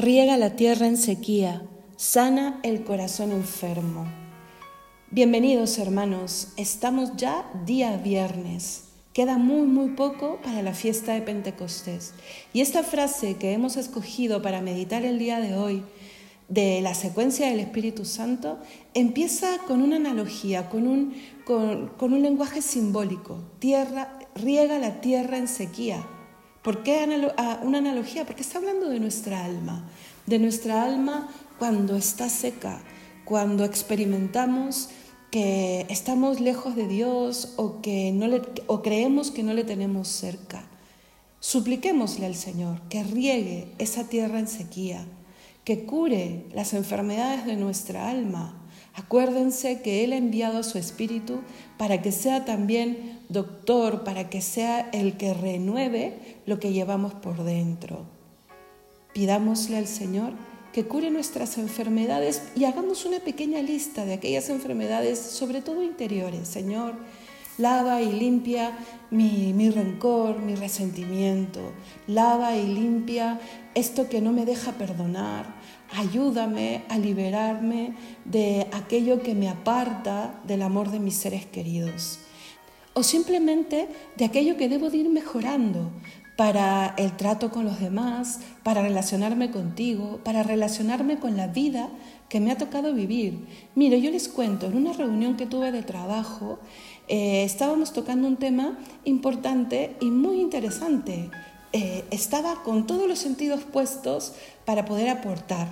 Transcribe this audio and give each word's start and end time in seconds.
riega 0.00 0.38
la 0.38 0.56
tierra 0.56 0.86
en 0.86 0.96
sequía, 0.96 1.62
sana 1.96 2.58
el 2.62 2.84
corazón 2.84 3.32
enfermo. 3.32 4.06
Bienvenidos 5.10 5.78
hermanos, 5.78 6.54
estamos 6.56 7.16
ya 7.16 7.44
día 7.66 7.98
viernes. 7.98 8.84
Queda 9.12 9.36
muy, 9.36 9.66
muy 9.66 9.90
poco 9.90 10.38
para 10.42 10.62
la 10.62 10.72
fiesta 10.72 11.12
de 11.12 11.20
Pentecostés. 11.20 12.14
Y 12.54 12.62
esta 12.62 12.82
frase 12.82 13.36
que 13.36 13.52
hemos 13.52 13.76
escogido 13.76 14.40
para 14.40 14.62
meditar 14.62 15.04
el 15.04 15.18
día 15.18 15.38
de 15.38 15.54
hoy, 15.54 15.82
de 16.48 16.80
la 16.80 16.94
secuencia 16.94 17.50
del 17.50 17.60
Espíritu 17.60 18.06
Santo, 18.06 18.58
empieza 18.94 19.58
con 19.66 19.82
una 19.82 19.96
analogía, 19.96 20.70
con 20.70 20.86
un, 20.86 21.12
con, 21.44 21.90
un 22.00 22.22
lenguaje 22.22 22.62
simbólico. 22.62 23.42
Tierra, 23.58 24.18
riega 24.34 24.78
la 24.78 25.02
tierra 25.02 25.36
en 25.36 25.48
sequía. 25.48 26.06
¿Por 26.62 26.82
qué 26.82 27.06
una 27.62 27.78
analogía? 27.78 28.26
Porque 28.26 28.42
está 28.42 28.58
hablando 28.58 28.88
de 28.88 29.00
nuestra 29.00 29.44
alma, 29.44 29.88
de 30.26 30.38
nuestra 30.38 30.82
alma 30.82 31.28
cuando 31.58 31.96
está 31.96 32.28
seca, 32.28 32.82
cuando 33.24 33.64
experimentamos 33.64 34.90
que 35.30 35.86
estamos 35.88 36.40
lejos 36.40 36.76
de 36.76 36.86
Dios 36.86 37.54
o, 37.56 37.80
que 37.80 38.12
no 38.12 38.28
le, 38.28 38.42
o 38.66 38.82
creemos 38.82 39.30
que 39.30 39.42
no 39.42 39.54
le 39.54 39.64
tenemos 39.64 40.08
cerca. 40.08 40.64
Supliquémosle 41.38 42.26
al 42.26 42.34
Señor 42.34 42.82
que 42.90 43.04
riegue 43.04 43.72
esa 43.78 44.08
tierra 44.08 44.38
en 44.38 44.48
sequía, 44.48 45.06
que 45.64 45.84
cure 45.84 46.44
las 46.52 46.74
enfermedades 46.74 47.46
de 47.46 47.56
nuestra 47.56 48.10
alma. 48.10 48.59
Acuérdense 48.94 49.82
que 49.82 50.04
Él 50.04 50.12
ha 50.12 50.16
enviado 50.16 50.62
su 50.62 50.78
Espíritu 50.78 51.40
para 51.78 52.02
que 52.02 52.12
sea 52.12 52.44
también 52.44 53.20
doctor, 53.28 54.04
para 54.04 54.28
que 54.28 54.40
sea 54.40 54.90
el 54.92 55.16
que 55.16 55.32
renueve 55.34 56.38
lo 56.46 56.58
que 56.58 56.72
llevamos 56.72 57.14
por 57.14 57.44
dentro. 57.44 58.04
Pidámosle 59.14 59.76
al 59.76 59.86
Señor 59.86 60.32
que 60.72 60.84
cure 60.84 61.10
nuestras 61.10 61.58
enfermedades 61.58 62.42
y 62.54 62.64
hagamos 62.64 63.04
una 63.04 63.20
pequeña 63.20 63.60
lista 63.60 64.04
de 64.04 64.14
aquellas 64.14 64.50
enfermedades, 64.50 65.18
sobre 65.18 65.62
todo 65.62 65.82
interiores. 65.82 66.46
Señor, 66.46 66.94
lava 67.60 68.02
y 68.02 68.10
limpia 68.12 68.76
mi, 69.10 69.52
mi, 69.52 69.70
rencor, 69.70 70.40
mi 70.40 70.54
resentimiento, 70.54 71.60
lava 72.06 72.56
y 72.56 72.66
limpia 72.66 73.40
esto 73.74 74.08
que 74.08 74.20
no 74.20 74.32
me 74.32 74.44
deja 74.44 74.72
perdonar, 74.72 75.54
ayúdame 75.94 76.82
a 76.88 76.98
liberarme 76.98 77.94
de 78.24 78.66
aquello 78.72 79.22
que 79.22 79.34
me 79.34 79.48
aparta 79.48 80.40
del 80.44 80.62
amor 80.62 80.90
de 80.90 81.00
mis 81.00 81.14
seres 81.14 81.46
queridos. 81.46 82.18
O 82.94 83.02
simplemente 83.02 83.88
de 84.16 84.24
aquello 84.24 84.56
que 84.56 84.68
debo 84.68 84.90
de 84.90 84.98
ir 84.98 85.08
mejorando, 85.08 85.90
para 86.40 86.94
el 86.96 87.18
trato 87.18 87.50
con 87.50 87.66
los 87.66 87.80
demás, 87.80 88.40
para 88.62 88.80
relacionarme 88.80 89.50
contigo, 89.50 90.20
para 90.24 90.42
relacionarme 90.42 91.18
con 91.18 91.36
la 91.36 91.48
vida 91.48 91.90
que 92.30 92.40
me 92.40 92.50
ha 92.50 92.56
tocado 92.56 92.94
vivir. 92.94 93.46
Mire, 93.74 94.00
yo 94.00 94.10
les 94.10 94.30
cuento, 94.30 94.64
en 94.64 94.78
una 94.78 94.94
reunión 94.94 95.36
que 95.36 95.44
tuve 95.44 95.70
de 95.70 95.82
trabajo, 95.82 96.58
eh, 97.12 97.42
estábamos 97.42 97.92
tocando 97.92 98.28
un 98.28 98.36
tema 98.36 98.78
importante 99.04 99.96
y 100.00 100.12
muy 100.12 100.40
interesante. 100.40 101.28
Eh, 101.72 102.04
estaba 102.12 102.62
con 102.62 102.86
todos 102.86 103.08
los 103.08 103.18
sentidos 103.18 103.62
puestos 103.64 104.34
para 104.64 104.84
poder 104.84 105.08
aportar. 105.08 105.66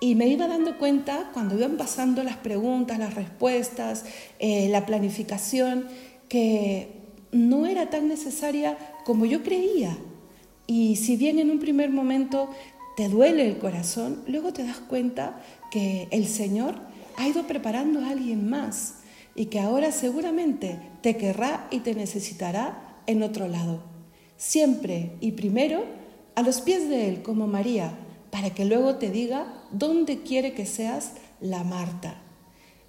Y 0.00 0.16
me 0.16 0.26
iba 0.26 0.48
dando 0.48 0.78
cuenta 0.78 1.30
cuando 1.32 1.54
iban 1.54 1.76
pasando 1.76 2.24
las 2.24 2.36
preguntas, 2.36 2.98
las 2.98 3.14
respuestas, 3.14 4.04
eh, 4.40 4.68
la 4.70 4.84
planificación, 4.84 5.86
que 6.28 6.88
no 7.30 7.66
era 7.66 7.88
tan 7.88 8.08
necesaria 8.08 8.76
como 9.04 9.24
yo 9.24 9.44
creía. 9.44 9.96
Y 10.66 10.96
si 10.96 11.16
bien 11.16 11.38
en 11.38 11.52
un 11.52 11.60
primer 11.60 11.90
momento 11.90 12.50
te 12.96 13.08
duele 13.08 13.46
el 13.46 13.58
corazón, 13.58 14.24
luego 14.26 14.52
te 14.52 14.64
das 14.64 14.78
cuenta 14.78 15.40
que 15.70 16.08
el 16.10 16.26
Señor 16.26 16.74
ha 17.16 17.28
ido 17.28 17.46
preparando 17.46 18.00
a 18.00 18.10
alguien 18.10 18.50
más 18.50 18.96
y 19.34 19.46
que 19.46 19.60
ahora 19.60 19.92
seguramente 19.92 20.78
te 21.00 21.16
querrá 21.16 21.66
y 21.70 21.80
te 21.80 21.94
necesitará 21.94 23.02
en 23.06 23.22
otro 23.22 23.48
lado. 23.48 23.80
Siempre 24.36 25.12
y 25.20 25.32
primero 25.32 25.84
a 26.34 26.42
los 26.42 26.60
pies 26.60 26.88
de 26.88 27.08
Él 27.08 27.22
como 27.22 27.46
María, 27.46 27.98
para 28.30 28.50
que 28.50 28.64
luego 28.64 28.96
te 28.96 29.10
diga 29.10 29.62
dónde 29.70 30.22
quiere 30.22 30.54
que 30.54 30.66
seas 30.66 31.12
la 31.40 31.64
Marta. 31.64 32.16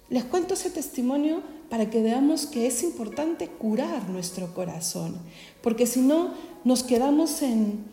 Les 0.08 0.24
cuento 0.24 0.54
ese 0.54 0.70
testimonio 0.70 1.42
para 1.68 1.90
que 1.90 2.02
veamos 2.02 2.46
que 2.46 2.66
es 2.66 2.82
importante 2.82 3.48
curar 3.48 4.08
nuestro 4.08 4.54
corazón, 4.54 5.16
porque 5.62 5.86
si 5.86 6.00
no 6.00 6.34
nos 6.64 6.82
quedamos 6.82 7.42
en 7.42 7.84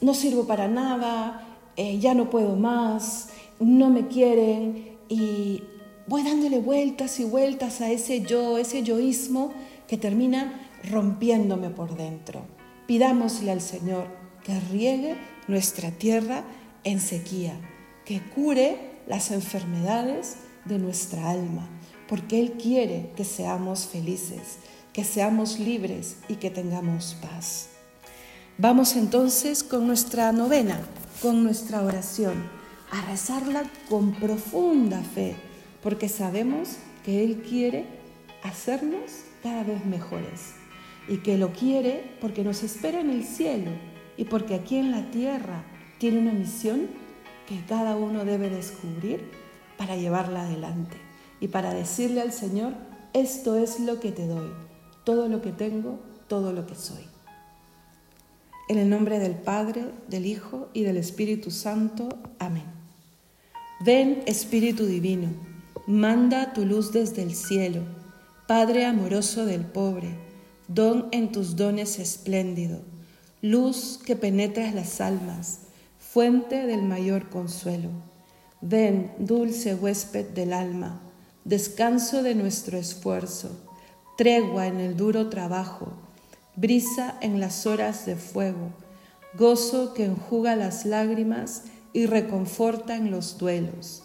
no 0.00 0.14
sirvo 0.14 0.46
para 0.46 0.68
nada, 0.68 1.58
eh, 1.76 1.98
ya 1.98 2.14
no 2.14 2.28
puedo 2.28 2.56
más, 2.56 3.30
no 3.58 3.90
me 3.90 4.08
quieren 4.08 4.98
y 5.08 5.62
voy 6.06 6.22
dándole 6.22 6.58
vueltas 6.58 7.20
y 7.20 7.24
vueltas 7.24 7.80
a 7.80 7.90
ese 7.90 8.22
yo, 8.22 8.58
ese 8.58 8.82
yoísmo 8.82 9.52
que 9.88 9.96
termina 9.96 10.68
rompiéndome 10.90 11.70
por 11.70 11.96
dentro. 11.96 12.42
Pidámosle 12.86 13.50
al 13.50 13.60
Señor 13.60 14.06
que 14.44 14.58
riegue 14.70 15.16
nuestra 15.48 15.90
tierra 15.90 16.44
en 16.84 17.00
sequía, 17.00 17.54
que 18.04 18.20
cure 18.20 18.78
las 19.06 19.30
enfermedades 19.30 20.36
de 20.64 20.78
nuestra 20.78 21.30
alma 21.30 21.68
porque 22.08 22.40
Él 22.40 22.52
quiere 22.52 23.10
que 23.16 23.24
seamos 23.24 23.86
felices, 23.86 24.58
que 24.92 25.04
seamos 25.04 25.58
libres 25.58 26.16
y 26.28 26.36
que 26.36 26.50
tengamos 26.50 27.16
paz. 27.20 27.68
Vamos 28.58 28.94
entonces 28.94 29.62
con 29.62 29.86
nuestra 29.86 30.30
novena, 30.32 30.78
con 31.20 31.42
nuestra 31.42 31.82
oración, 31.82 32.34
a 32.92 33.00
rezarla 33.10 33.64
con 33.88 34.12
profunda 34.14 35.02
fe, 35.02 35.36
porque 35.84 36.08
sabemos 36.08 36.78
que 37.04 37.22
Él 37.22 37.42
quiere 37.48 37.84
hacernos 38.42 39.12
cada 39.42 39.62
vez 39.62 39.84
mejores 39.84 40.54
y 41.06 41.18
que 41.18 41.36
lo 41.36 41.52
quiere 41.52 42.16
porque 42.22 42.42
nos 42.42 42.62
espera 42.62 43.00
en 43.00 43.10
el 43.10 43.22
cielo 43.22 43.70
y 44.16 44.24
porque 44.24 44.54
aquí 44.54 44.76
en 44.76 44.90
la 44.90 45.10
tierra 45.10 45.62
tiene 45.98 46.20
una 46.20 46.32
misión 46.32 46.88
que 47.46 47.62
cada 47.68 47.96
uno 47.96 48.24
debe 48.24 48.48
descubrir 48.48 49.30
para 49.76 49.96
llevarla 49.96 50.44
adelante 50.46 50.96
y 51.38 51.48
para 51.48 51.74
decirle 51.74 52.22
al 52.22 52.32
Señor, 52.32 52.72
esto 53.12 53.56
es 53.56 53.78
lo 53.78 54.00
que 54.00 54.10
te 54.10 54.26
doy, 54.26 54.48
todo 55.04 55.28
lo 55.28 55.42
que 55.42 55.52
tengo, 55.52 56.00
todo 56.28 56.54
lo 56.54 56.66
que 56.66 56.76
soy. 56.76 57.04
En 58.70 58.78
el 58.78 58.88
nombre 58.88 59.18
del 59.18 59.34
Padre, 59.34 59.84
del 60.08 60.24
Hijo 60.24 60.70
y 60.72 60.84
del 60.84 60.96
Espíritu 60.96 61.50
Santo. 61.50 62.08
Amén. 62.38 62.64
Ven, 63.84 64.22
Espíritu 64.24 64.86
Divino, 64.86 65.28
manda 65.86 66.52
tu 66.54 66.64
luz 66.64 66.92
desde 66.92 67.22
el 67.22 67.34
cielo, 67.34 67.82
Padre 68.46 68.84
amoroso 68.86 69.44
del 69.44 69.64
pobre, 69.64 70.16
don 70.68 71.08
en 71.12 71.32
tus 71.32 71.56
dones 71.56 71.98
espléndido, 71.98 72.80
luz 73.42 74.00
que 74.04 74.16
penetras 74.16 74.74
las 74.74 75.00
almas, 75.00 75.60
fuente 75.98 76.66
del 76.66 76.82
mayor 76.82 77.28
consuelo. 77.28 77.90
Ven, 78.60 79.12
dulce 79.18 79.74
huésped 79.74 80.26
del 80.30 80.54
alma, 80.54 81.00
descanso 81.44 82.22
de 82.22 82.34
nuestro 82.34 82.78
esfuerzo, 82.78 83.50
tregua 84.16 84.66
en 84.66 84.80
el 84.80 84.96
duro 84.96 85.28
trabajo, 85.28 85.92
brisa 86.56 87.18
en 87.20 87.40
las 87.40 87.66
horas 87.66 88.06
de 88.06 88.16
fuego, 88.16 88.70
gozo 89.36 89.92
que 89.92 90.04
enjuga 90.06 90.56
las 90.56 90.86
lágrimas 90.86 91.64
y 91.92 92.06
reconforta 92.06 92.96
en 92.96 93.10
los 93.10 93.36
duelos. 93.36 94.02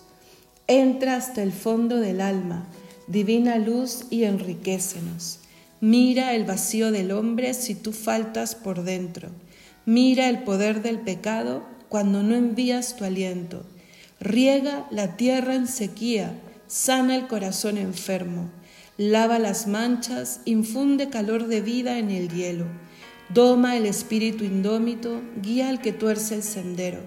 Entra 0.69 1.17
hasta 1.17 1.43
el 1.43 1.51
fondo 1.51 1.97
del 1.97 2.21
alma, 2.21 2.65
divina 3.07 3.57
luz, 3.57 4.05
y 4.09 4.23
enriquecenos. 4.23 5.39
Mira 5.81 6.33
el 6.33 6.45
vacío 6.45 6.91
del 6.91 7.11
hombre 7.11 7.53
si 7.53 7.75
tú 7.75 7.91
faltas 7.91 8.55
por 8.55 8.83
dentro. 8.83 9.27
Mira 9.85 10.29
el 10.29 10.43
poder 10.43 10.81
del 10.81 10.99
pecado 10.99 11.65
cuando 11.89 12.23
no 12.23 12.35
envías 12.35 12.95
tu 12.95 13.03
aliento. 13.03 13.65
Riega 14.21 14.87
la 14.91 15.17
tierra 15.17 15.55
en 15.55 15.67
sequía 15.67 16.39
sana 16.69 17.15
el 17.15 17.25
corazón 17.25 17.79
enfermo, 17.79 18.51
lava 18.95 19.39
las 19.39 19.65
manchas, 19.65 20.41
infunde 20.45 21.09
calor 21.09 21.47
de 21.47 21.61
vida 21.61 21.97
en 21.97 22.11
el 22.11 22.29
hielo, 22.29 22.65
doma 23.33 23.75
el 23.75 23.87
espíritu 23.87 24.43
indómito, 24.43 25.19
guía 25.41 25.69
al 25.69 25.81
que 25.81 25.93
tuerce 25.93 26.35
el 26.35 26.43
sendero, 26.43 26.99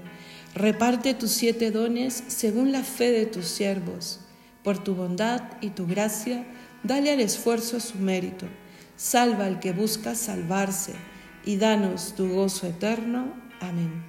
reparte 0.54 1.14
tus 1.14 1.30
siete 1.30 1.70
dones 1.70 2.24
según 2.26 2.72
la 2.72 2.82
fe 2.82 3.10
de 3.10 3.26
tus 3.26 3.46
siervos. 3.46 4.20
Por 4.62 4.82
tu 4.82 4.94
bondad 4.94 5.42
y 5.60 5.70
tu 5.70 5.86
gracia, 5.86 6.46
dale 6.82 7.10
al 7.10 7.20
esfuerzo 7.20 7.80
su 7.80 7.98
mérito, 7.98 8.46
salva 8.96 9.46
al 9.46 9.58
que 9.58 9.72
busca 9.72 10.14
salvarse, 10.14 10.94
y 11.44 11.56
danos 11.56 12.14
tu 12.14 12.28
gozo 12.28 12.66
eterno. 12.66 13.32
Amén. 13.60 14.04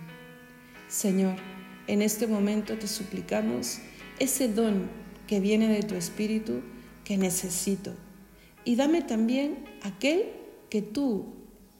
Señor, 0.88 1.36
en 1.88 2.02
este 2.02 2.28
momento 2.28 2.78
te 2.78 2.88
suplicamos 2.88 3.80
ese 4.20 4.48
don 4.48 4.90
que 5.28 5.40
viene 5.40 5.68
de 5.68 5.84
tu 5.84 5.96
espíritu 5.96 6.62
que 7.04 7.18
necesito. 7.18 7.94
Y 8.66 8.76
dame 8.76 9.02
también 9.02 9.66
aquel 9.82 10.26
que 10.70 10.82
tú, 10.82 11.34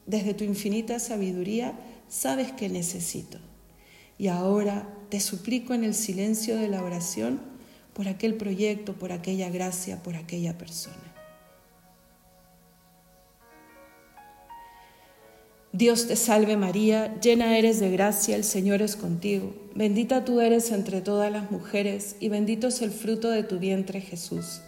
desde 0.06 0.34
tu 0.34 0.44
infinita 0.44 0.98
sabiduría, 0.98 1.78
sabes 2.08 2.52
que 2.52 2.68
necesito. 2.68 3.38
Y 4.18 4.28
ahora 4.28 4.88
te 5.08 5.20
suplico 5.20 5.74
en 5.74 5.84
el 5.84 5.94
silencio 5.94 6.56
de 6.56 6.68
la 6.68 6.82
oración 6.82 7.40
por 7.92 8.08
aquel 8.08 8.34
proyecto, 8.34 8.94
por 8.94 9.12
aquella 9.12 9.48
gracia, 9.50 10.02
por 10.02 10.16
aquella 10.16 10.58
persona. 10.58 11.14
Dios 15.72 16.06
te 16.06 16.14
salve 16.14 16.56
María, 16.56 17.18
llena 17.20 17.58
eres 17.58 17.80
de 17.80 17.90
gracia, 17.90 18.36
el 18.36 18.44
Señor 18.44 18.80
es 18.80 18.94
contigo, 18.94 19.52
bendita 19.74 20.24
tú 20.24 20.40
eres 20.40 20.70
entre 20.70 21.00
todas 21.00 21.32
las 21.32 21.50
mujeres 21.50 22.14
y 22.20 22.28
bendito 22.28 22.68
es 22.68 22.80
el 22.80 22.92
fruto 22.92 23.28
de 23.28 23.42
tu 23.42 23.58
vientre 23.58 24.00
Jesús. 24.00 24.60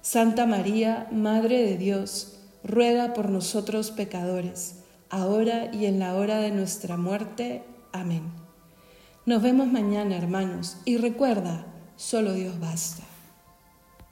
Santa 0.00 0.46
María, 0.46 1.06
Madre 1.12 1.62
de 1.66 1.76
Dios, 1.76 2.38
ruega 2.64 3.12
por 3.12 3.28
nosotros 3.28 3.90
pecadores, 3.90 4.76
ahora 5.10 5.70
y 5.70 5.84
en 5.84 5.98
la 5.98 6.14
hora 6.14 6.38
de 6.38 6.50
nuestra 6.50 6.96
muerte. 6.96 7.62
Amén. 7.92 8.41
Nos 9.24 9.40
vemos 9.40 9.68
mañana, 9.68 10.16
hermanos, 10.16 10.78
y 10.84 10.96
recuerda, 10.96 11.64
solo 11.94 12.32
Dios 12.32 12.58
basta. 12.58 13.04